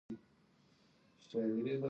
[0.09, 0.19] -بیک
[1.29, 1.79] سمند: